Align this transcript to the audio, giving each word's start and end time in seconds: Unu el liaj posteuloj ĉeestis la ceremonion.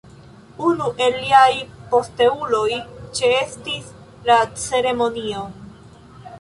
Unu 0.69 0.87
el 1.07 1.17
liaj 1.25 1.51
posteuloj 1.91 2.65
ĉeestis 3.21 3.95
la 4.33 4.41
ceremonion. 4.67 5.57